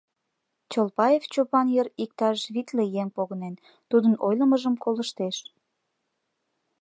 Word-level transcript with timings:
Чолпаев 0.71 1.23
Чопан 1.33 1.67
йыр 1.75 1.87
иктаж 2.03 2.37
витле 2.53 2.83
еҥ 3.01 3.07
погынен, 3.15 3.55
тудын 3.89 4.13
ойлымыжым 4.27 4.75
колыштеш. 4.83 5.37